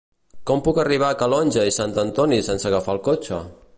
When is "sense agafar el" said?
2.49-3.03